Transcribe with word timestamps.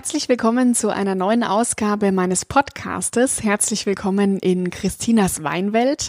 Herzlich 0.00 0.30
willkommen 0.30 0.74
zu 0.74 0.88
einer 0.88 1.14
neuen 1.14 1.44
Ausgabe 1.44 2.10
meines 2.10 2.46
Podcastes. 2.46 3.42
Herzlich 3.42 3.84
willkommen 3.84 4.38
in 4.38 4.70
Christinas 4.70 5.42
Weinwelt. 5.42 6.08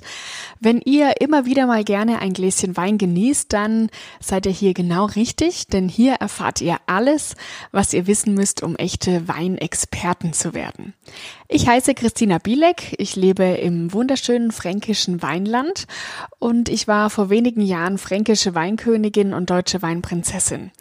Wenn 0.62 0.79
ihr 0.79 1.20
immer 1.20 1.44
wieder 1.44 1.68
mal 1.68 1.84
gerne 1.84 2.20
ein 2.20 2.32
Gläschen 2.32 2.77
Wein 2.77 2.98
genießt, 2.98 3.52
dann 3.52 3.89
seid 4.21 4.46
ihr 4.46 4.54
hier 4.54 4.73
genau 4.73 5.07
richtig, 5.07 5.68
denn 5.68 5.89
hier 5.89 6.14
erfahrt 6.14 6.62
ihr 6.62 6.77
alles, 6.86 7.36
was 7.73 7.91
ihr 7.91 8.07
wissen 8.07 8.34
müsst, 8.34 8.64
um 8.64 8.77
echte 8.77 9.27
Weinexperten 9.27 10.32
zu 10.32 10.54
werden. 10.54 10.94
Ich 11.50 11.68
heiße 11.68 11.94
Christina 11.94 12.38
Bielek, 12.38 12.96
ich 12.98 13.18
lebe 13.18 13.44
im 13.44 13.92
wunderschönen 13.92 14.54
fränkischen 14.54 15.21
Weinland 15.21 15.86
und 16.39 16.70
ich 16.70 16.88
war 16.88 17.10
vor 17.10 17.30
wenigen 17.30 17.62
Jahren 17.62 17.98
fränkische 17.98 18.55
Weinkönigin 18.55 19.34
und 19.34 19.50
deutsche 19.50 19.82
Weinprinzessin. 19.82 20.71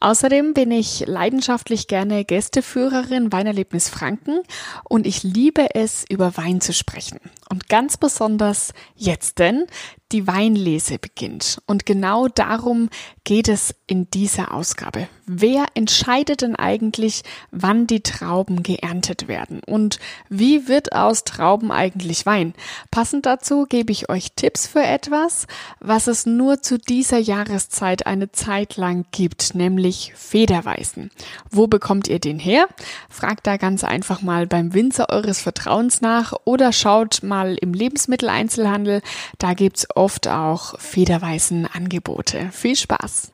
Außerdem 0.00 0.54
bin 0.54 0.70
ich 0.70 1.04
leidenschaftlich 1.06 1.86
gerne 1.86 2.24
Gästeführerin 2.24 3.32
Weinerlebnis 3.32 3.90
Franken 3.90 4.40
und 4.88 5.06
ich 5.06 5.22
liebe 5.22 5.74
es, 5.74 6.04
über 6.08 6.36
Wein 6.38 6.62
zu 6.62 6.72
sprechen. 6.72 7.20
Und 7.50 7.68
ganz 7.68 7.98
besonders 7.98 8.72
jetzt 8.96 9.38
denn, 9.38 9.66
die 10.12 10.26
Weinlese 10.26 10.98
beginnt. 10.98 11.60
Und 11.66 11.86
genau 11.86 12.28
darum 12.28 12.90
geht 13.24 13.48
es 13.48 13.74
in 13.86 14.10
dieser 14.10 14.52
Ausgabe. 14.54 15.08
Wer 15.26 15.66
entscheidet 15.74 16.42
denn 16.42 16.56
eigentlich, 16.56 17.22
wann 17.52 17.86
die 17.86 18.00
Trauben 18.00 18.64
geerntet 18.64 19.28
werden? 19.28 19.60
Und 19.64 20.00
wie 20.28 20.66
wird 20.66 20.92
aus 20.92 21.22
Trauben 21.22 21.70
eigentlich 21.70 22.26
Wein? 22.26 22.54
Passend 22.90 23.26
dazu 23.26 23.66
gebe 23.68 23.92
ich 23.92 24.08
euch 24.08 24.32
Tipps 24.34 24.66
für 24.66 24.82
etwas, 24.82 25.46
was 25.78 26.08
es 26.08 26.26
nur 26.26 26.62
zu 26.62 26.78
dieser 26.78 27.18
Jahreszeit 27.18 28.06
eine 28.06 28.32
Zeit 28.32 28.76
lang 28.76 29.04
gibt, 29.12 29.54
nämlich 29.54 30.12
Federweißen. 30.16 31.12
Wo 31.48 31.68
bekommt 31.68 32.08
ihr 32.08 32.18
den 32.18 32.40
her? 32.40 32.66
Fragt 33.08 33.46
da 33.46 33.56
ganz 33.56 33.84
einfach 33.84 34.22
mal 34.22 34.48
beim 34.48 34.74
Winzer 34.74 35.10
eures 35.10 35.40
Vertrauens 35.40 36.00
nach 36.00 36.32
oder 36.44 36.72
schaut 36.72 37.22
mal 37.22 37.56
im 37.60 37.72
Lebensmitteleinzelhandel. 37.72 39.02
Da 39.38 39.54
gibt's 39.54 39.86
oft 40.00 40.28
auch 40.28 40.78
federweißen 40.80 41.66
Angebote. 41.66 42.48
Viel 42.52 42.74
Spaß! 42.74 43.32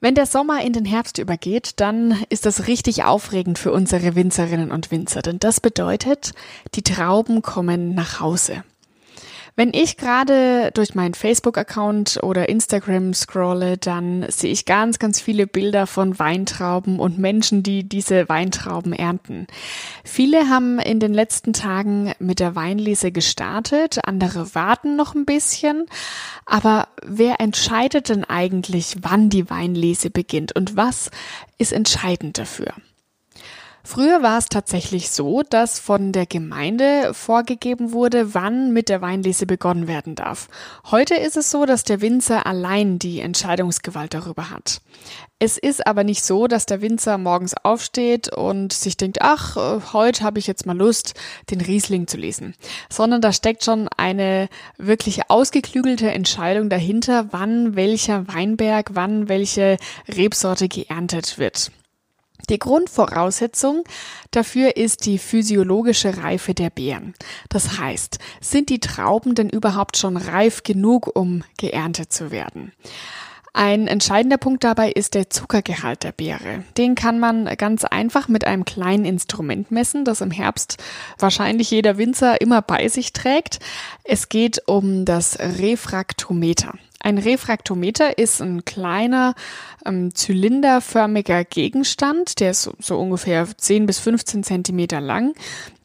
Wenn 0.00 0.14
der 0.14 0.26
Sommer 0.26 0.62
in 0.62 0.74
den 0.74 0.84
Herbst 0.84 1.16
übergeht, 1.16 1.80
dann 1.80 2.22
ist 2.28 2.44
das 2.44 2.66
richtig 2.66 3.04
aufregend 3.04 3.58
für 3.58 3.72
unsere 3.72 4.14
Winzerinnen 4.14 4.70
und 4.70 4.90
Winzer, 4.90 5.22
denn 5.22 5.38
das 5.38 5.60
bedeutet, 5.60 6.32
die 6.74 6.82
Trauben 6.82 7.40
kommen 7.40 7.94
nach 7.94 8.20
Hause. 8.20 8.64
Wenn 9.56 9.72
ich 9.72 9.96
gerade 9.96 10.72
durch 10.74 10.96
meinen 10.96 11.14
Facebook-Account 11.14 12.20
oder 12.24 12.48
Instagram 12.48 13.14
scrolle, 13.14 13.78
dann 13.78 14.26
sehe 14.28 14.50
ich 14.50 14.64
ganz, 14.64 14.98
ganz 14.98 15.20
viele 15.20 15.46
Bilder 15.46 15.86
von 15.86 16.18
Weintrauben 16.18 16.98
und 16.98 17.18
Menschen, 17.18 17.62
die 17.62 17.88
diese 17.88 18.28
Weintrauben 18.28 18.92
ernten. 18.92 19.46
Viele 20.02 20.48
haben 20.48 20.80
in 20.80 20.98
den 20.98 21.14
letzten 21.14 21.52
Tagen 21.52 22.14
mit 22.18 22.40
der 22.40 22.56
Weinlese 22.56 23.12
gestartet, 23.12 24.00
andere 24.04 24.56
warten 24.56 24.96
noch 24.96 25.14
ein 25.14 25.24
bisschen. 25.24 25.86
Aber 26.46 26.88
wer 27.04 27.40
entscheidet 27.40 28.08
denn 28.08 28.24
eigentlich, 28.24 28.96
wann 29.02 29.30
die 29.30 29.48
Weinlese 29.50 30.10
beginnt 30.10 30.56
und 30.56 30.76
was 30.76 31.12
ist 31.58 31.72
entscheidend 31.72 32.38
dafür? 32.38 32.74
Früher 33.86 34.22
war 34.22 34.38
es 34.38 34.46
tatsächlich 34.46 35.10
so, 35.10 35.42
dass 35.42 35.78
von 35.78 36.12
der 36.12 36.24
Gemeinde 36.24 37.12
vorgegeben 37.12 37.92
wurde, 37.92 38.32
wann 38.32 38.72
mit 38.72 38.88
der 38.88 39.02
Weinlese 39.02 39.44
begonnen 39.44 39.86
werden 39.86 40.14
darf. 40.14 40.48
Heute 40.90 41.14
ist 41.14 41.36
es 41.36 41.50
so, 41.50 41.66
dass 41.66 41.84
der 41.84 42.00
Winzer 42.00 42.46
allein 42.46 42.98
die 42.98 43.20
Entscheidungsgewalt 43.20 44.14
darüber 44.14 44.48
hat. 44.48 44.80
Es 45.38 45.58
ist 45.58 45.86
aber 45.86 46.02
nicht 46.02 46.24
so, 46.24 46.46
dass 46.46 46.64
der 46.64 46.80
Winzer 46.80 47.18
morgens 47.18 47.54
aufsteht 47.62 48.34
und 48.34 48.72
sich 48.72 48.96
denkt, 48.96 49.18
ach, 49.20 49.56
heute 49.92 50.24
habe 50.24 50.38
ich 50.38 50.46
jetzt 50.46 50.64
mal 50.64 50.76
Lust, 50.76 51.12
den 51.50 51.60
Riesling 51.60 52.06
zu 52.06 52.16
lesen, 52.16 52.54
sondern 52.88 53.20
da 53.20 53.34
steckt 53.34 53.64
schon 53.64 53.88
eine 53.98 54.48
wirklich 54.78 55.28
ausgeklügelte 55.28 56.10
Entscheidung 56.10 56.70
dahinter, 56.70 57.26
wann 57.32 57.76
welcher 57.76 58.26
Weinberg, 58.28 58.92
wann 58.94 59.28
welche 59.28 59.76
Rebsorte 60.08 60.68
geerntet 60.68 61.36
wird. 61.36 61.70
Die 62.50 62.58
Grundvoraussetzung 62.58 63.84
dafür 64.30 64.76
ist 64.76 65.06
die 65.06 65.18
physiologische 65.18 66.18
Reife 66.18 66.54
der 66.54 66.70
Beeren. 66.70 67.14
Das 67.48 67.78
heißt, 67.78 68.18
sind 68.40 68.68
die 68.68 68.80
Trauben 68.80 69.34
denn 69.34 69.48
überhaupt 69.48 69.96
schon 69.96 70.16
reif 70.16 70.62
genug, 70.62 71.10
um 71.14 71.42
geerntet 71.58 72.12
zu 72.12 72.30
werden? 72.30 72.72
Ein 73.56 73.86
entscheidender 73.86 74.36
Punkt 74.36 74.64
dabei 74.64 74.90
ist 74.90 75.14
der 75.14 75.30
Zuckergehalt 75.30 76.02
der 76.02 76.10
Beere. 76.10 76.64
Den 76.76 76.96
kann 76.96 77.20
man 77.20 77.44
ganz 77.56 77.84
einfach 77.84 78.26
mit 78.26 78.44
einem 78.44 78.64
kleinen 78.64 79.04
Instrument 79.04 79.70
messen, 79.70 80.04
das 80.04 80.20
im 80.20 80.32
Herbst 80.32 80.82
wahrscheinlich 81.20 81.70
jeder 81.70 81.96
Winzer 81.96 82.40
immer 82.40 82.62
bei 82.62 82.88
sich 82.88 83.12
trägt. 83.12 83.60
Es 84.02 84.28
geht 84.28 84.66
um 84.66 85.04
das 85.04 85.38
Refraktometer. 85.38 86.74
Ein 87.04 87.18
Refraktometer 87.18 88.16
ist 88.16 88.40
ein 88.40 88.64
kleiner 88.64 89.34
ähm, 89.84 90.14
zylinderförmiger 90.14 91.44
Gegenstand, 91.44 92.40
der 92.40 92.52
ist 92.52 92.62
so, 92.62 92.72
so 92.80 92.98
ungefähr 92.98 93.46
10 93.54 93.84
bis 93.84 93.98
15 93.98 94.42
Zentimeter 94.42 95.02
lang, 95.02 95.34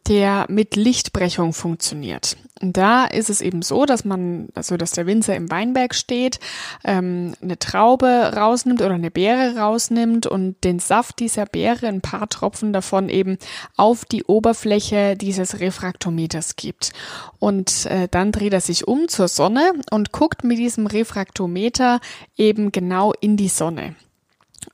der 0.08 0.46
mit 0.50 0.76
Lichtbrechung 0.76 1.54
funktioniert. 1.54 2.38
Und 2.62 2.76
da 2.76 3.06
ist 3.06 3.30
es 3.30 3.42
eben 3.42 3.62
so, 3.62 3.86
dass 3.86 4.04
man, 4.04 4.50
also 4.54 4.76
dass 4.76 4.92
der 4.92 5.06
Winzer 5.06 5.36
im 5.36 5.50
Weinberg 5.50 5.96
steht, 5.96 6.40
ähm, 6.84 7.34
eine 7.42 7.58
Traube 7.58 8.34
rausnimmt 8.36 8.82
oder 8.82 8.96
eine 8.96 9.12
Beere 9.12 9.58
rausnimmt 9.58 10.28
und 10.28 10.62
den 10.64 10.80
Saft 10.80 11.20
dieser 11.20 11.46
Beere, 11.46 11.88
ein 11.88 12.02
paar 12.02 12.28
Tropfen 12.28 12.74
davon 12.74 13.08
eben 13.08 13.38
auf 13.78 14.04
die 14.04 14.26
Oberfläche 14.26 15.16
dieses 15.16 15.60
Refraktometers 15.62 16.58
gibt. 16.58 16.92
Und 17.40 17.86
äh, 17.86 18.10
dann 18.12 18.32
dreht 18.32 18.54
er 18.54 18.62
sich 18.62 18.88
um 18.88 19.08
zur 19.08 19.30
Sonne 19.30 19.72
und 19.92 20.12
guckt 20.12 20.44
mit 20.44 20.58
diesem 20.58 20.88
Refraktometer 20.88 22.02
eben 22.36 22.72
genau 22.72 23.14
in 23.22 23.38
die 23.38 23.50
Sonne. 23.50 23.96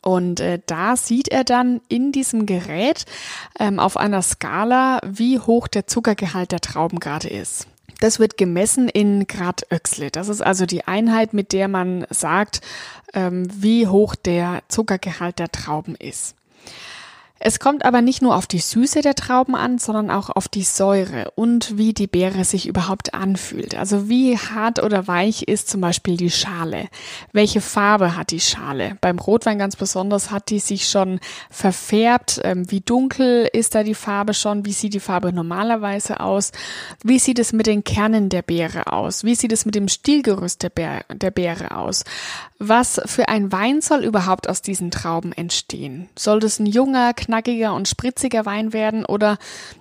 Und 0.08 0.40
äh, 0.40 0.60
da 0.68 0.96
sieht 0.96 1.30
er 1.30 1.44
dann 1.44 1.82
in 1.88 2.12
diesem 2.12 2.46
Gerät 2.46 3.06
ähm, 3.60 3.80
auf 3.80 3.98
einer 3.98 4.22
Skala, 4.22 5.02
wie 5.04 5.40
hoch 5.40 5.68
der 5.68 5.88
Zuckergehalt 5.88 6.52
der 6.52 6.62
Trauben 6.62 7.00
gerade 7.00 7.28
ist. 7.28 7.68
Das 8.02 8.20
wird 8.20 8.38
gemessen 8.38 8.88
in 8.88 9.26
Grad 9.26 9.66
Oechsle. 9.72 10.12
Das 10.12 10.30
ist 10.30 10.42
also 10.42 10.68
die 10.68 10.86
Einheit, 10.88 11.34
mit 11.34 11.54
der 11.54 11.68
man 11.68 12.06
sagt, 12.12 12.62
ähm, 13.16 13.48
wie 13.52 13.88
hoch 13.88 14.14
der 14.14 14.62
Zuckergehalt 14.68 15.40
der 15.40 15.52
Trauben 15.52 15.96
ist. 15.96 16.36
Es 17.38 17.60
kommt 17.60 17.84
aber 17.84 18.02
nicht 18.02 18.22
nur 18.22 18.36
auf 18.36 18.48
die 18.48 18.60
Süße 18.60 19.02
der 19.02 19.14
Trauben 19.14 19.56
an, 19.56 19.78
sondern 19.78 20.10
auch 20.10 20.30
auf 20.30 20.48
die 20.48 20.64
Säure 20.64 21.32
und 21.36 21.78
wie 21.78 21.94
die 21.94 22.08
Beere 22.08 22.46
sich 22.46 22.66
überhaupt 22.66 23.14
anfühlt. 23.14 23.76
Also 23.76 24.08
wie 24.08 24.38
hart 24.38 24.82
oder 24.82 25.08
weich 25.08 25.44
ist 25.44 25.70
zum 25.70 25.82
Beispiel 25.82 26.16
die 26.16 26.32
Schale? 26.32 26.88
Welche 27.34 27.60
Farbe 27.60 28.16
hat 28.16 28.32
die 28.32 28.40
Schale? 28.40 28.98
Beim 29.02 29.20
Rotwein 29.20 29.60
ganz 29.60 29.76
besonders 29.76 30.32
hat 30.32 30.50
die 30.50 30.60
sich 30.60 30.88
schon 30.88 31.20
verfärbt. 31.50 32.40
Ähm, 32.44 32.72
wie 32.72 32.80
dunkel 32.80 33.50
ist 33.52 33.76
da 33.76 33.84
die 33.84 33.96
Farbe 33.96 34.34
schon? 34.34 34.66
Wie 34.66 34.72
sieht 34.72 34.94
die 34.94 35.02
Farbe 35.02 35.34
normalerweise 35.34 36.22
aus? 36.22 36.54
Wie 37.04 37.20
sieht 37.20 37.40
es 37.40 37.52
mit 37.52 37.68
den 37.68 37.84
Kernen 37.84 38.30
der 38.30 38.44
Beere 38.44 38.94
aus? 38.94 39.26
Wie 39.26 39.36
sieht 39.36 39.52
es 39.52 39.66
mit 39.66 39.76
dem 39.76 39.90
Stielgerüst 39.90 40.64
der, 40.64 40.70
Beere, 40.70 41.04
der 41.14 41.32
Beere 41.32 41.76
aus? 41.76 42.06
Was 42.60 43.02
für 43.06 43.28
ein 43.28 43.52
Wein 43.52 43.82
soll 43.82 44.06
überhaupt 44.06 44.48
aus 44.48 44.62
diesen 44.62 44.90
Trauben 44.90 45.34
entstehen? 45.34 46.08
Soll 46.18 46.40
das 46.40 46.60
ein 46.60 46.66
junger, 46.66 47.14
knackiger 47.36 47.74
und 47.74 47.88
spritziger 47.88 48.46
Wein 48.46 48.72
werden 48.72 49.06
oder 49.06 49.38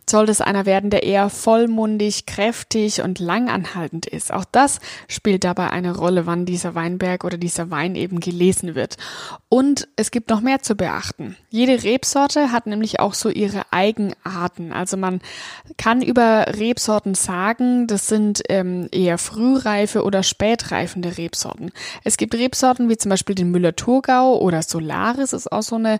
soll 0.09 0.27
das 0.27 0.41
einer 0.41 0.67
werden, 0.67 0.91
der 0.91 1.05
eher 1.05 1.31
vollmundig, 1.31 2.27
kräftig 2.27 3.01
und 3.01 3.21
langanhaltend 3.21 4.07
ist? 4.07 4.33
Auch 4.33 4.45
das 4.45 4.81
spielt 5.09 5.45
dabei 5.45 5.71
eine 5.71 5.97
Rolle, 5.97 6.27
wann 6.27 6.47
dieser 6.47 6.75
Weinberg 6.75 7.25
oder 7.25 7.39
dieser 7.39 7.71
Wein 7.71 7.95
eben 7.95 8.21
gelesen 8.21 8.75
wird. 8.75 8.97
Und 9.49 9.89
es 9.97 10.11
gibt 10.11 10.31
noch 10.31 10.41
mehr 10.41 10.63
zu 10.63 10.75
beachten. 10.75 11.37
Jede 11.49 11.85
Rebsorte 11.85 12.51
hat 12.51 12.67
nämlich 12.67 12.99
auch 12.99 13.15
so 13.15 13.29
ihre 13.31 13.63
Eigenarten. 13.71 14.73
Also 14.73 14.97
man 14.97 15.21
kann 15.79 16.03
über 16.03 16.47
Rebsorten 16.59 17.15
sagen, 17.15 17.87
das 17.87 18.09
sind 18.09 18.43
ähm, 18.49 18.89
eher 18.91 19.17
frühreife 19.17 20.03
oder 20.03 20.23
spätreifende 20.23 21.17
Rebsorten. 21.17 21.71
Es 22.03 22.17
gibt 22.17 22.35
Rebsorten 22.35 22.89
wie 22.89 22.97
zum 22.97 23.11
Beispiel 23.11 23.37
den 23.37 23.53
Müller-Thurgau 23.53 24.39
oder 24.39 24.63
Solaris 24.63 25.33
ist 25.33 25.51
auch 25.53 25.63
so 25.63 25.77
eine 25.77 25.99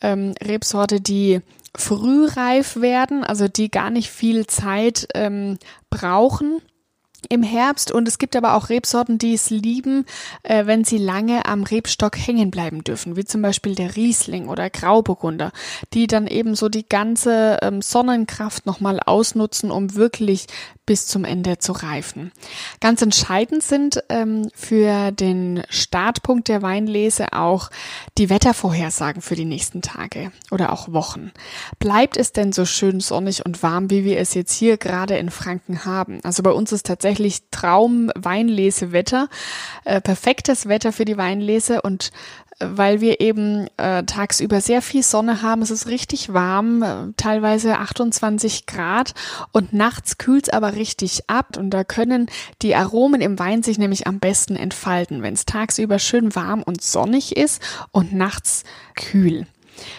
ähm, 0.00 0.34
Rebsorte, 0.42 1.00
die 1.00 1.40
frühreif 1.76 2.76
werden, 2.76 3.24
also 3.24 3.48
die 3.48 3.70
gar 3.70 3.90
nicht 3.90 4.10
viel 4.10 4.46
Zeit 4.46 5.08
ähm, 5.14 5.58
brauchen 5.90 6.60
im 7.28 7.42
Herbst. 7.42 7.90
Und 7.90 8.06
es 8.08 8.18
gibt 8.18 8.36
aber 8.36 8.54
auch 8.54 8.68
Rebsorten, 8.68 9.18
die 9.18 9.34
es 9.34 9.50
lieben, 9.50 10.06
äh, 10.42 10.66
wenn 10.66 10.84
sie 10.84 10.98
lange 10.98 11.46
am 11.46 11.62
Rebstock 11.62 12.16
hängen 12.16 12.50
bleiben 12.50 12.84
dürfen, 12.84 13.16
wie 13.16 13.24
zum 13.24 13.42
Beispiel 13.42 13.74
der 13.74 13.96
Riesling 13.96 14.48
oder 14.48 14.70
Grauburgunder, 14.70 15.52
die 15.94 16.06
dann 16.06 16.26
eben 16.26 16.54
so 16.54 16.68
die 16.68 16.88
ganze 16.88 17.58
ähm, 17.62 17.82
Sonnenkraft 17.82 18.66
nochmal 18.66 19.00
ausnutzen, 19.04 19.70
um 19.70 19.94
wirklich 19.94 20.46
bis 20.88 21.06
zum 21.06 21.26
Ende 21.26 21.58
zu 21.58 21.72
reifen. 21.72 22.32
Ganz 22.80 23.02
entscheidend 23.02 23.62
sind 23.62 24.02
ähm, 24.08 24.48
für 24.54 25.12
den 25.12 25.62
Startpunkt 25.68 26.48
der 26.48 26.62
Weinlese 26.62 27.34
auch 27.34 27.68
die 28.16 28.30
Wettervorhersagen 28.30 29.20
für 29.20 29.36
die 29.36 29.44
nächsten 29.44 29.82
Tage 29.82 30.32
oder 30.50 30.72
auch 30.72 30.90
Wochen. 30.90 31.30
Bleibt 31.78 32.16
es 32.16 32.32
denn 32.32 32.54
so 32.54 32.64
schön 32.64 33.00
sonnig 33.00 33.44
und 33.44 33.62
warm, 33.62 33.90
wie 33.90 34.06
wir 34.06 34.18
es 34.18 34.32
jetzt 34.32 34.54
hier 34.54 34.78
gerade 34.78 35.18
in 35.18 35.28
Franken 35.28 35.84
haben? 35.84 36.20
Also 36.24 36.42
bei 36.42 36.52
uns 36.52 36.72
ist 36.72 36.86
tatsächlich 36.86 37.42
Traum 37.50 38.10
Weinlesewetter, 38.16 39.28
äh, 39.84 40.00
perfektes 40.00 40.68
Wetter 40.68 40.94
für 40.94 41.04
die 41.04 41.18
Weinlese 41.18 41.82
und 41.82 42.12
weil 42.60 43.00
wir 43.00 43.20
eben 43.20 43.66
äh, 43.76 44.02
tagsüber 44.04 44.60
sehr 44.60 44.82
viel 44.82 45.02
Sonne 45.02 45.42
haben. 45.42 45.62
Es 45.62 45.70
ist 45.70 45.86
richtig 45.86 46.32
warm, 46.32 46.82
äh, 46.82 47.12
teilweise 47.16 47.78
28 47.78 48.66
Grad 48.66 49.14
und 49.52 49.72
nachts 49.72 50.18
kühlt 50.18 50.48
es 50.48 50.52
aber 50.52 50.74
richtig 50.74 51.28
ab 51.28 51.56
und 51.56 51.70
da 51.70 51.84
können 51.84 52.26
die 52.62 52.74
Aromen 52.74 53.20
im 53.20 53.38
Wein 53.38 53.62
sich 53.62 53.78
nämlich 53.78 54.06
am 54.06 54.18
besten 54.18 54.56
entfalten, 54.56 55.22
wenn 55.22 55.34
es 55.34 55.46
tagsüber 55.46 55.98
schön 55.98 56.34
warm 56.34 56.62
und 56.62 56.82
sonnig 56.82 57.36
ist 57.36 57.62
und 57.92 58.12
nachts 58.12 58.64
kühl. 58.94 59.46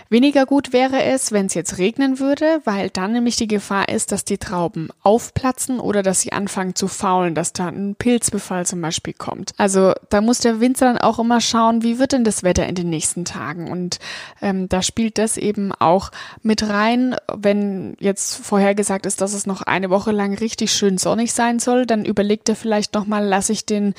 Weniger 0.10 0.46
gut 0.46 0.74
wäre 0.74 1.04
es, 1.04 1.32
wenn 1.32 1.48
es 1.48 1.54
jetzt 1.54 1.78
regnen 1.78 2.20
würde, 2.20 2.62
weil 2.66 2.90
dann 2.90 3.14
nämlich 3.14 3.36
die 3.36 3.48
Gefahr 3.48 3.90
ist, 3.90 4.12
dass 4.12 4.26
die 4.26 4.38
Trauben 4.38 4.90
aufplatzen 5.04 5.80
oder 5.80 6.04
dass 6.04 6.22
sie 6.22 6.32
anfangen 6.32 6.76
zu 6.76 6.88
faulen, 6.88 7.36
dass 7.36 7.54
da 7.54 7.68
ein 7.68 7.96
Pilzbefall 7.96 8.66
zum 8.66 8.82
Beispiel 8.82 9.14
kommt. 9.14 9.54
Also 9.58 9.94
da 10.10 10.22
muss 10.22 10.40
der 10.40 10.60
Winzer 10.60 10.86
dann 10.86 10.98
auch 10.98 11.20
immer 11.20 11.42
schauen, 11.42 11.84
wie 11.84 12.00
wird 12.00 12.14
denn 12.14 12.24
das 12.24 12.44
Wetter 12.44 12.68
in 12.68 12.76
den 12.76 12.90
nächsten 12.90 13.26
Tagen. 13.26 13.70
Und 13.70 14.00
ähm, 14.42 14.70
da 14.70 14.82
spielt 14.82 15.18
das 15.18 15.38
eben 15.38 15.72
auch 15.74 16.12
mit 16.42 16.68
rein. 16.68 17.16
Wenn 17.34 17.96
jetzt 18.00 18.38
vorhergesagt 18.38 19.06
ist, 19.06 19.22
dass 19.22 19.34
es 19.34 19.46
noch 19.46 19.62
eine 19.62 19.90
Woche 19.90 20.12
lang 20.12 20.34
richtig 20.34 20.72
schön 20.72 20.98
sonnig 20.98 21.34
sein 21.34 21.60
soll, 21.60 21.86
dann 21.86 22.06
überlegt 22.06 22.50
er 22.50 22.56
vielleicht 22.56 22.94
nochmal, 22.94 23.26
lasse 23.26 23.54
ich 23.54 23.66
den 23.66 23.94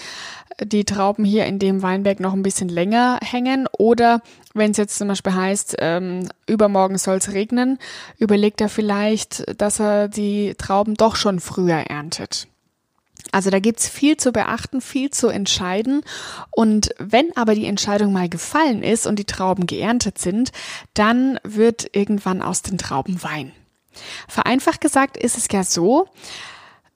die 0.63 0.85
Trauben 0.85 1.25
hier 1.25 1.47
in 1.47 1.59
dem 1.59 1.83
Weinberg 1.83 2.21
noch 2.21 2.33
ein 2.33 2.43
bisschen 2.43 2.69
länger 2.69 3.19
hängen 3.23 3.67
oder 3.79 4.21
wenn 4.55 4.73
es 4.73 4.77
jetzt 4.77 4.99
zum 4.99 5.09
Beispiel 5.09 5.35
heißt, 5.35 5.77
ähm, 5.79 6.29
übermorgen 6.47 6.99
soll 6.99 7.17
es 7.17 7.33
regnen, 7.33 7.79
überlegt 8.19 8.61
er 8.61 8.69
vielleicht, 8.69 9.61
dass 9.61 9.81
er 9.81 10.09
die 10.09 10.55
Trauben 10.57 10.95
doch 10.95 11.17
schon 11.17 11.41
früher 11.41 11.77
erntet. 11.77 12.49
Also 13.33 13.51
da 13.51 13.61
gibt's 13.61 13.89
viel 13.89 14.17
zu 14.17 14.33
beachten, 14.33 14.81
viel 14.81 15.11
zu 15.11 15.29
entscheiden. 15.29 16.03
Und 16.51 16.91
wenn 16.99 17.37
aber 17.37 17.55
die 17.55 17.67
Entscheidung 17.67 18.13
mal 18.13 18.29
gefallen 18.29 18.83
ist 18.83 19.07
und 19.07 19.19
die 19.19 19.25
Trauben 19.25 19.67
geerntet 19.67 20.19
sind, 20.19 20.53
dann 20.95 21.39
wird 21.45 21.95
irgendwann 21.95 22.43
aus 22.43 22.63
den 22.63 22.79
Trauben 22.79 23.23
Wein. 23.23 23.53
Vereinfacht 24.29 24.81
gesagt 24.81 25.17
ist 25.17 25.37
es 25.37 25.47
ja 25.53 25.65
so, 25.65 26.09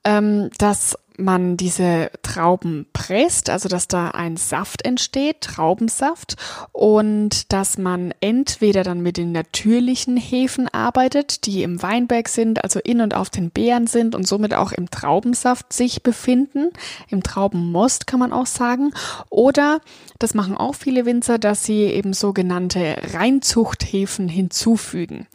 ähm, 0.04 0.50
dass 0.58 0.98
man 1.16 1.56
diese 1.56 2.10
Trauben 2.22 2.86
presst, 2.92 3.50
also 3.50 3.68
dass 3.68 3.88
da 3.88 4.08
ein 4.08 4.36
Saft 4.36 4.84
entsteht, 4.84 5.42
Traubensaft, 5.42 6.36
und 6.72 7.52
dass 7.52 7.78
man 7.78 8.12
entweder 8.20 8.82
dann 8.82 9.00
mit 9.00 9.16
den 9.16 9.32
natürlichen 9.32 10.16
Hefen 10.16 10.68
arbeitet, 10.68 11.46
die 11.46 11.62
im 11.62 11.82
Weinberg 11.82 12.28
sind, 12.28 12.64
also 12.64 12.80
in 12.80 13.00
und 13.00 13.14
auf 13.14 13.30
den 13.30 13.50
Beeren 13.50 13.86
sind 13.86 14.14
und 14.14 14.26
somit 14.26 14.54
auch 14.54 14.72
im 14.72 14.90
Traubensaft 14.90 15.72
sich 15.72 16.02
befinden, 16.02 16.70
im 17.08 17.22
Traubenmost 17.22 18.06
kann 18.06 18.20
man 18.20 18.32
auch 18.32 18.46
sagen, 18.46 18.92
oder 19.30 19.80
das 20.18 20.34
machen 20.34 20.56
auch 20.56 20.74
viele 20.74 21.06
Winzer, 21.06 21.38
dass 21.38 21.64
sie 21.64 21.82
eben 21.82 22.12
sogenannte 22.12 22.96
Reinzuchthefen 23.12 24.28
hinzufügen. 24.28 25.26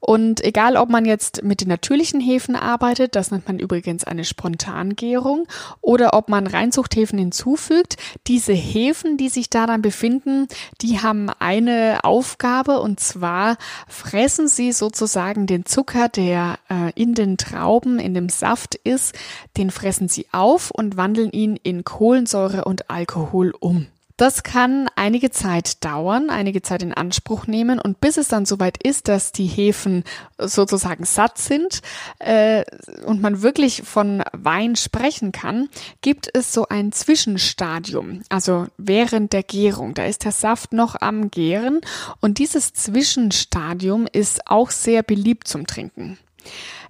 Und 0.00 0.42
egal, 0.42 0.76
ob 0.76 0.88
man 0.88 1.04
jetzt 1.04 1.42
mit 1.42 1.60
den 1.60 1.68
natürlichen 1.68 2.20
Hefen 2.20 2.56
arbeitet, 2.56 3.14
das 3.14 3.30
nennt 3.30 3.46
man 3.46 3.58
übrigens 3.58 4.04
eine 4.04 4.24
Spontangärung, 4.24 5.46
oder 5.82 6.14
ob 6.14 6.28
man 6.28 6.46
Reinzuchthäfen 6.46 7.18
hinzufügt, 7.18 7.96
diese 8.26 8.54
Hefen, 8.54 9.18
die 9.18 9.28
sich 9.28 9.50
da 9.50 9.66
dann 9.66 9.82
befinden, 9.82 10.48
die 10.80 11.00
haben 11.00 11.28
eine 11.38 12.00
Aufgabe 12.02 12.80
und 12.80 12.98
zwar 12.98 13.58
fressen 13.86 14.48
sie 14.48 14.72
sozusagen 14.72 15.46
den 15.46 15.66
Zucker, 15.66 16.08
der 16.08 16.58
äh, 16.70 16.92
in 16.94 17.14
den 17.14 17.36
Trauben, 17.36 17.98
in 17.98 18.14
dem 18.14 18.30
Saft 18.30 18.74
ist, 18.76 19.14
den 19.58 19.70
fressen 19.70 20.08
sie 20.08 20.26
auf 20.32 20.70
und 20.70 20.96
wandeln 20.96 21.30
ihn 21.30 21.56
in 21.56 21.84
Kohlensäure 21.84 22.64
und 22.64 22.90
Alkohol 22.90 23.52
um. 23.58 23.86
Das 24.20 24.42
kann 24.42 24.90
einige 24.96 25.30
Zeit 25.30 25.82
dauern, 25.82 26.28
einige 26.28 26.60
Zeit 26.60 26.82
in 26.82 26.92
Anspruch 26.92 27.46
nehmen 27.46 27.80
und 27.80 28.02
bis 28.02 28.18
es 28.18 28.28
dann 28.28 28.44
soweit 28.44 28.76
ist, 28.76 29.08
dass 29.08 29.32
die 29.32 29.46
Hefen 29.46 30.04
sozusagen 30.36 31.06
satt 31.06 31.38
sind 31.38 31.80
äh, 32.18 32.66
und 33.06 33.22
man 33.22 33.40
wirklich 33.40 33.80
von 33.82 34.22
Wein 34.32 34.76
sprechen 34.76 35.32
kann, 35.32 35.70
gibt 36.02 36.28
es 36.34 36.52
so 36.52 36.68
ein 36.68 36.92
Zwischenstadium, 36.92 38.20
also 38.28 38.66
während 38.76 39.32
der 39.32 39.42
Gärung. 39.42 39.94
Da 39.94 40.04
ist 40.04 40.26
der 40.26 40.32
Saft 40.32 40.74
noch 40.74 41.00
am 41.00 41.30
Gären 41.30 41.80
und 42.20 42.36
dieses 42.36 42.74
Zwischenstadium 42.74 44.06
ist 44.12 44.48
auch 44.48 44.70
sehr 44.70 45.02
beliebt 45.02 45.48
zum 45.48 45.66
Trinken. 45.66 46.18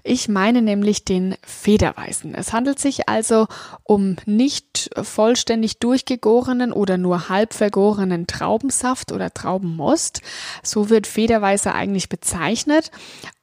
Ich 0.02 0.28
meine 0.28 0.62
nämlich 0.62 1.04
den 1.04 1.36
Federweißen. 1.42 2.34
Es 2.34 2.52
handelt 2.52 2.78
sich 2.78 3.08
also 3.08 3.46
um 3.84 4.16
nicht 4.26 4.90
vollständig 5.02 5.78
durchgegorenen 5.78 6.72
oder 6.72 6.96
nur 6.96 7.28
halb 7.28 7.52
vergorenen 7.54 8.26
Traubensaft 8.26 9.12
oder 9.12 9.32
Traubenmost. 9.32 10.22
So 10.62 10.90
wird 10.90 11.06
Federweißer 11.06 11.74
eigentlich 11.74 12.08
bezeichnet. 12.08 12.90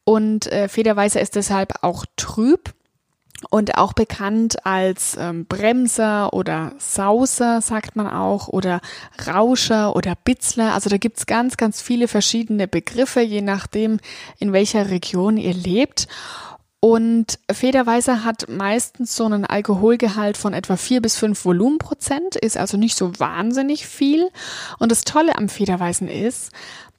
Und 0.03 0.47
äh, 0.47 0.69
Federweißer 0.69 1.21
ist 1.21 1.35
deshalb 1.35 1.83
auch 1.83 2.05
trüb 2.15 2.73
und 3.49 3.77
auch 3.77 3.93
bekannt 3.93 4.65
als 4.65 5.15
ähm, 5.19 5.45
Bremser 5.45 6.33
oder 6.33 6.73
Sauser, 6.79 7.61
sagt 7.61 7.95
man 7.95 8.07
auch, 8.07 8.47
oder 8.47 8.81
Rauscher 9.27 9.95
oder 9.95 10.15
Bitzler. 10.15 10.73
Also 10.73 10.89
da 10.89 10.97
gibt's 10.97 11.25
ganz, 11.27 11.55
ganz 11.55 11.81
viele 11.81 12.07
verschiedene 12.07 12.67
Begriffe, 12.67 13.21
je 13.21 13.41
nachdem, 13.41 13.99
in 14.39 14.53
welcher 14.53 14.89
Region 14.89 15.37
ihr 15.37 15.53
lebt. 15.53 16.07
Und 16.79 17.39
Federweißer 17.51 18.23
hat 18.23 18.49
meistens 18.49 19.15
so 19.15 19.25
einen 19.25 19.45
Alkoholgehalt 19.45 20.37
von 20.37 20.53
etwa 20.53 20.77
vier 20.77 21.01
bis 21.01 21.17
fünf 21.17 21.43
Volumenprozent, 21.43 22.35
ist 22.35 22.55
also 22.55 22.77
nicht 22.77 22.95
so 22.95 23.19
wahnsinnig 23.19 23.87
viel. 23.87 24.29
Und 24.77 24.91
das 24.91 25.03
Tolle 25.03 25.37
am 25.37 25.49
Federweißen 25.49 26.07
ist, 26.07 26.51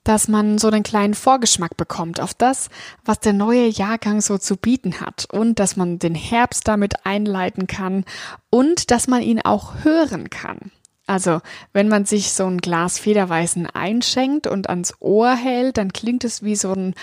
dass 0.02 0.26
man 0.26 0.58
so 0.58 0.68
einen 0.68 0.82
kleinen 0.82 1.14
Vorgeschmack 1.14 1.76
bekommt 1.76 2.18
auf 2.18 2.34
das, 2.34 2.70
was 3.04 3.20
der 3.20 3.34
neue 3.34 3.66
Jahrgang 3.66 4.20
so 4.20 4.38
zu 4.38 4.56
bieten 4.56 5.00
hat 5.00 5.26
und 5.30 5.58
dass 5.58 5.76
man 5.76 5.98
den 5.98 6.14
Herbst 6.14 6.66
damit 6.66 7.04
einleiten 7.04 7.66
kann 7.66 8.04
und 8.50 8.90
dass 8.90 9.06
man 9.06 9.22
ihn 9.22 9.42
auch 9.42 9.84
hören 9.84 10.30
kann. 10.30 10.72
Also, 11.08 11.40
wenn 11.72 11.88
man 11.88 12.04
sich 12.04 12.32
so 12.32 12.44
ein 12.44 12.58
Glas 12.58 12.98
Federweißen 12.98 13.66
einschenkt 13.66 14.46
und 14.46 14.68
ans 14.68 14.92
Ohr 15.00 15.34
hält, 15.34 15.78
dann 15.78 15.90
klingt 15.90 16.22
es 16.22 16.42
wie 16.42 16.54
so 16.54 16.74
ein 16.74 16.94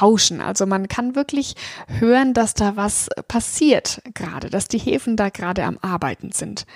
Rauschen. 0.00 0.40
Also 0.40 0.64
man 0.64 0.86
kann 0.86 1.16
wirklich 1.16 1.56
hören, 1.98 2.34
dass 2.34 2.54
da 2.54 2.76
was 2.76 3.08
passiert 3.26 4.00
gerade, 4.14 4.48
dass 4.48 4.68
die 4.68 4.78
Hefen 4.78 5.16
da 5.16 5.28
gerade 5.30 5.64
am 5.64 5.76
Arbeiten 5.82 6.30
sind. 6.30 6.66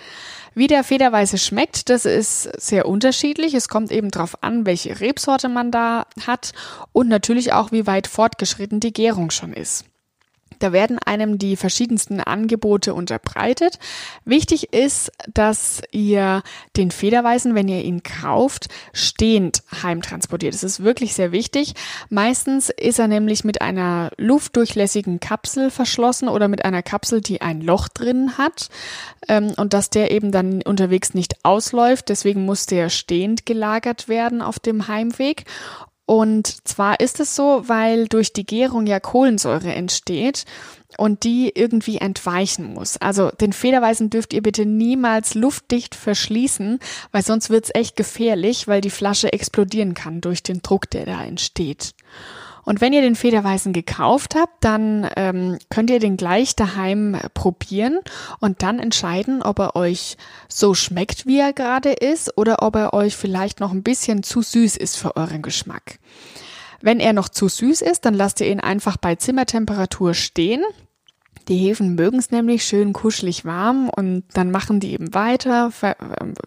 Wie 0.55 0.67
der 0.67 0.83
Federweiße 0.83 1.39
schmeckt, 1.39 1.89
das 1.89 2.05
ist 2.05 2.43
sehr 2.61 2.87
unterschiedlich. 2.87 3.55
Es 3.55 3.69
kommt 3.69 3.93
eben 3.93 4.11
darauf 4.11 4.43
an, 4.43 4.67
welche 4.67 4.99
Rebsorte 4.99 5.49
man 5.49 5.71
da 5.71 6.07
hat 6.27 6.51
und 6.91 7.07
natürlich 7.07 7.53
auch, 7.53 7.71
wie 7.71 7.87
weit 7.87 8.09
fortgeschritten 8.09 8.81
die 8.81 8.93
Gärung 8.93 9.31
schon 9.31 9.53
ist. 9.53 9.85
Da 10.63 10.73
werden 10.73 10.99
einem 10.99 11.39
die 11.39 11.57
verschiedensten 11.57 12.21
Angebote 12.21 12.95
unterbreitet. 12.95 13.79
Wichtig 14.25 14.73
ist, 14.73 15.11
dass 15.33 15.83
ihr 15.91 16.43
den 16.77 16.91
Federweißen, 16.91 17.55
wenn 17.55 17.69
ihr 17.69 17.83
ihn 17.83 18.03
kauft, 18.03 18.69
stehend 18.93 19.63
heimtransportiert. 19.83 20.55
Das 20.55 20.63
ist 20.63 20.85
wirklich 20.85 21.15
sehr 21.15 21.33
wichtig. 21.33 21.75
Meistens 22.11 22.71
ist 22.71 22.99
er 22.99 23.09
nämlich 23.09 23.43
mit 23.43 23.61
einer 23.61 24.11
luftdurchlässigen 24.17 25.19
Kapsel 25.19 25.71
verschlossen 25.71 26.29
oder 26.29 26.47
mit 26.47 26.65
einer 26.65 26.83
Kapsel, 26.83 27.21
die 27.21 27.41
ein 27.41 27.61
Loch 27.61 27.89
drin 27.89 28.39
hat 28.39 28.69
ähm, 29.29 29.53
und 29.57 29.73
dass 29.73 29.91
der 29.91 30.11
eben 30.13 30.31
dann 30.31 30.63
unterwegs 30.63 31.15
nicht 31.15 31.45
ausläuft. 31.45 32.09
Deswegen 32.09 32.45
muss 32.45 32.67
der 32.67 32.89
stehend 32.89 33.47
gelagert 33.47 34.09
werden 34.09 34.43
auf 34.43 34.61
dem 34.61 34.87
Heimweg. 34.87 35.45
Und 36.05 36.69
zwar 36.69 37.01
ist 37.01 37.21
es 37.21 37.37
so, 37.37 37.63
weil 37.69 38.09
durch 38.09 38.33
die 38.33 38.45
Gärung 38.45 38.87
ja 38.87 38.99
Kohlensäure 39.01 39.73
entsteht 39.73 40.45
und 40.99 41.23
die 41.25 41.53
irgendwie 41.55 41.99
entweichen 41.99 42.75
muss. 42.75 42.97
Also 42.97 43.31
den 43.31 43.53
Federweisen 43.53 44.11
dürft 44.11 44.33
ihr 44.33 44.43
bitte 44.43 44.67
niemals 44.67 45.35
luftdicht 45.35 45.95
verschließen, 45.95 46.81
weil 47.13 47.23
sonst 47.23 47.51
wird's 47.51 47.71
echt 47.73 47.97
gefährlich, 47.97 48.69
weil 48.69 48.81
die 48.81 48.91
Flasche 48.91 49.33
explodieren 49.33 49.95
kann 49.95 50.21
durch 50.21 50.43
den 50.43 50.61
Druck, 50.61 50.91
der 50.91 51.07
da 51.07 51.25
entsteht. 51.25 51.95
Und 52.65 52.81
wenn 52.81 52.93
ihr 52.93 53.01
den 53.01 53.17
Federweißen 53.17 53.73
gekauft 53.73 54.35
habt, 54.35 54.65
dann 54.65 55.09
ähm, 55.17 55.59
könnt 55.69 55.91
ihr 55.91 55.99
den 55.99 56.17
gleich 56.17 56.55
daheim 56.55 57.17
probieren 57.35 57.99
und 58.41 58.63
dann 58.63 58.79
entscheiden, 58.79 59.43
ob 59.43 59.59
er 59.59 59.77
euch 59.77 60.17
so 60.49 60.75
schmeckt, 60.75 61.27
wie 61.27 61.39
er 61.39 61.53
gerade 61.53 61.93
ist, 61.93 62.37
oder 62.39 62.63
ob 62.63 62.77
er 62.77 62.95
euch 62.95 63.17
vielleicht 63.17 63.61
noch 63.61 63.73
ein 63.73 63.83
bisschen 63.83 64.23
zu 64.23 64.43
süß 64.43 64.77
ist 64.77 64.97
für 64.97 65.17
euren 65.17 65.43
Geschmack. 65.43 65.99
Wenn 66.81 67.01
er 67.01 67.13
noch 67.13 67.29
zu 67.29 67.49
süß 67.49 67.83
ist, 67.83 68.05
dann 68.05 68.15
lasst 68.15 68.41
ihr 68.41 68.49
ihn 68.49 68.61
einfach 68.61 68.97
bei 68.97 69.15
Zimmertemperatur 69.15 70.15
stehen 70.15 70.63
Die 71.49 71.57
Hefen 71.57 71.95
mögen 71.95 72.19
es 72.19 72.31
nämlich 72.31 72.65
schön 72.65 72.93
kuschelig 72.93 73.45
warm 73.45 73.89
und 73.89 74.25
dann 74.35 74.51
machen 74.51 74.81
die 74.81 74.93
eben 74.93 75.15
weiter, 75.15 75.71
ver 75.71 75.97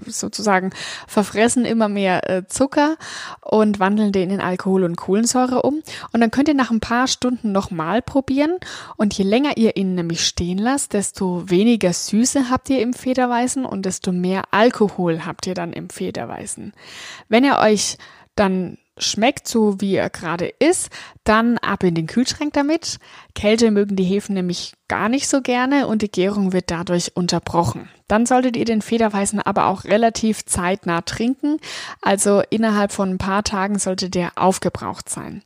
sozusagen 0.05 0.71
verfressen 1.07 1.65
immer 1.65 1.89
mehr 1.89 2.29
äh, 2.29 2.47
Zucker 2.47 2.97
und 3.41 3.79
wandeln 3.79 4.11
den 4.11 4.29
in 4.29 4.39
Alkohol 4.39 4.83
und 4.83 4.95
Kohlensäure 4.95 5.61
um. 5.61 5.81
Und 6.13 6.21
dann 6.21 6.31
könnt 6.31 6.47
ihr 6.47 6.53
nach 6.53 6.71
ein 6.71 6.79
paar 6.79 7.07
Stunden 7.07 7.51
nochmal 7.51 8.01
probieren. 8.01 8.57
Und 8.97 9.13
je 9.17 9.25
länger 9.25 9.57
ihr 9.57 9.75
ihn 9.77 9.95
nämlich 9.95 10.25
stehen 10.25 10.57
lasst, 10.57 10.93
desto 10.93 11.49
weniger 11.49 11.93
Süße 11.93 12.49
habt 12.49 12.69
ihr 12.69 12.81
im 12.81 12.93
Federweißen 12.93 13.65
und 13.65 13.85
desto 13.85 14.11
mehr 14.11 14.43
Alkohol 14.51 15.25
habt 15.25 15.47
ihr 15.47 15.53
dann 15.53 15.73
im 15.73 15.89
Federweißen. 15.89 16.73
Wenn 17.27 17.43
ihr 17.43 17.57
euch 17.57 17.97
dann 18.35 18.77
schmeckt 18.97 19.47
so, 19.47 19.81
wie 19.81 19.95
er 19.95 20.09
gerade 20.09 20.47
ist, 20.59 20.89
dann 21.23 21.57
ab 21.57 21.83
in 21.83 21.95
den 21.95 22.07
Kühlschrank 22.07 22.53
damit. 22.53 22.97
Kälte 23.33 23.71
mögen 23.71 23.95
die 23.95 24.03
Hefen 24.03 24.35
nämlich 24.35 24.73
gar 24.87 25.09
nicht 25.09 25.27
so 25.27 25.41
gerne 25.41 25.87
und 25.87 26.01
die 26.01 26.11
Gärung 26.11 26.53
wird 26.53 26.71
dadurch 26.71 27.15
unterbrochen. 27.15 27.89
Dann 28.07 28.25
solltet 28.25 28.55
ihr 28.55 28.65
den 28.65 28.81
Federweißen 28.81 29.39
aber 29.39 29.65
auch 29.65 29.83
relativ 29.83 30.45
zeitnah 30.45 31.01
trinken, 31.01 31.57
also 32.01 32.43
innerhalb 32.49 32.91
von 32.91 33.09
ein 33.09 33.17
paar 33.17 33.43
Tagen 33.43 33.79
sollte 33.79 34.09
der 34.09 34.33
aufgebraucht 34.35 35.09
sein. 35.09 35.41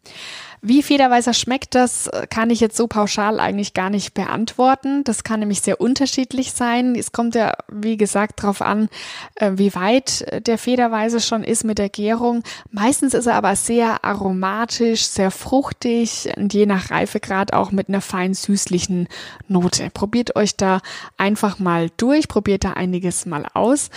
Wie 0.62 0.84
Federweißer 0.84 1.34
schmeckt, 1.34 1.74
das 1.74 2.10
kann 2.30 2.50
ich 2.50 2.60
jetzt 2.60 2.75
so 2.75 2.88
pauschal 2.88 3.39
eigentlich 3.39 3.74
gar 3.74 3.89
nicht 3.89 4.13
beantworten. 4.13 5.06
Das 5.06 5.24
kann 5.24 5.39
nämlich 5.39 5.62
sehr 5.62 5.80
unterschiedlich 5.80 6.51
sein. 6.51 6.96
Es 6.96 7.13
kommt 7.13 7.36
ja, 7.36 7.54
wie 7.70 7.96
gesagt, 7.96 8.44
darauf 8.44 8.62
an, 8.62 8.89
äh, 9.36 9.51
wie 9.56 9.74
weit 9.74 10.46
der 10.48 10.58
Federweißer 10.58 11.22
schon 11.22 11.46
ist 11.46 11.63
mit 11.63 11.78
der 11.78 11.88
Gärung. 11.88 12.44
Meistens 12.72 13.13
ist 13.13 13.28
er 13.28 13.36
aber 13.36 13.56
sehr 13.56 14.04
aromatisch, 14.04 15.06
sehr 15.06 15.32
fruchtig 15.32 16.30
und 16.36 16.54
je 16.54 16.66
nach 16.66 16.92
Reifegrad 16.92 17.54
auch 17.54 17.72
mit 17.72 17.88
einer 17.88 18.01
fein 18.01 18.34
süßlichen 18.34 19.08
Note. 19.48 19.89
Probiert 19.94 20.36
euch 20.36 20.58
da 20.58 20.82
einfach 21.18 21.60
mal 21.60 21.89
durch, 21.96 22.28
probiert 22.28 22.66
da 22.66 22.74
einiges 22.74 23.25
mal 23.25 23.46
aus. 23.54 23.89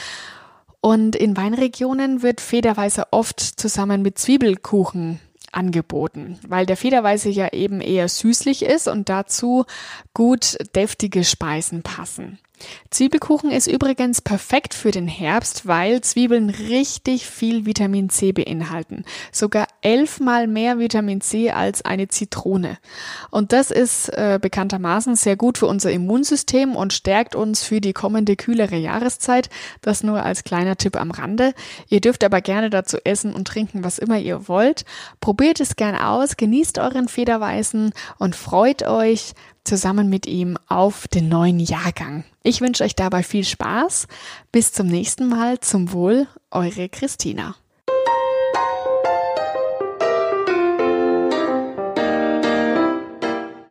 Und 0.81 1.17
in 1.17 1.37
Weinregionen 1.37 2.23
wird 2.23 2.41
Federweißer 2.41 3.09
oft 3.11 3.41
zusammen 3.41 4.03
mit 4.03 4.19
Zwiebelkuchen 4.19 5.21
angeboten, 5.53 6.39
weil 6.47 6.67
der 6.67 6.77
Federweiße 6.77 7.29
ja 7.29 7.53
eben 7.53 7.81
eher 7.81 8.09
süßlich 8.09 8.65
ist 8.65 8.89
und 8.89 9.09
dazu 9.09 9.65
gut 10.15 10.57
deftige 10.75 11.25
Speisen 11.25 11.83
passen. 11.83 12.39
Zwiebelkuchen 12.91 13.51
ist 13.51 13.67
übrigens 13.67 14.21
perfekt 14.21 14.75
für 14.75 14.91
den 14.91 15.09
Herbst, 15.09 15.67
weil 15.67 16.01
Zwiebeln 16.03 16.51
richtig 16.51 17.27
viel 17.27 17.67
Vitamin 17.67 18.11
C 18.11 18.33
beinhalten. 18.33 19.05
Sogar 19.31 19.67
elfmal 19.81 20.47
mehr 20.47 20.79
Vitamin 20.79 21.21
C 21.21 21.51
als 21.51 21.85
eine 21.85 22.09
Zitrone. 22.09 22.79
Und 23.31 23.53
das 23.53 23.71
ist 23.71 24.09
äh, 24.11 24.39
bekanntermaßen 24.41 25.17
sehr 25.17 25.37
gut 25.37 25.59
für 25.59 25.67
unser 25.67 25.91
Immunsystem 25.91 26.77
und 26.77 26.93
stärkt 26.93 27.35
uns 27.35 27.63
für 27.63 27.81
die 27.81 27.93
kommende 27.93 28.37
kühlere 28.37 28.77
Jahreszeit. 28.77 29.49
Das 29.81 30.03
nur 30.03 30.23
als 30.23 30.45
kleiner 30.45 30.77
Tipp 30.77 30.97
am 30.97 31.11
Rande. 31.11 31.55
Ihr 31.89 32.01
dürft 32.01 32.25
aber 32.25 32.41
gerne 32.41 32.71
dazu 32.71 32.99
essen 33.05 33.35
und 33.35 33.47
trinken, 33.49 33.85
was 33.85 33.99
immer 33.99 34.19
ihr 34.19 34.49
wollt. 34.49 34.85
Probiert 35.21 35.61
es 35.61 35.77
gern 35.77 35.97
aus, 35.97 36.37
genießt 36.37 36.79
euren 36.79 37.09
Federweißen 37.09 37.93
und 38.19 38.37
freut 38.37 38.83
euch, 38.87 39.35
zusammen 39.65 40.09
mit 40.09 40.27
ihm 40.27 40.59
auf 40.69 41.09
den 41.09 41.29
neuen 41.29 41.61
Jahrgang. 41.61 42.25
Ich 42.43 42.61
wünsche 42.61 42.85
euch 42.85 42.97
dabei 42.97 43.23
viel 43.23 43.45
Spaß. 43.45 44.07
Bis 44.51 44.73
zum 44.73 44.87
nächsten 44.87 45.29
Mal. 45.29 45.61
Zum 45.61 45.93
Wohl, 45.93 46.27
eure 46.51 46.89
Christina. 46.89 47.57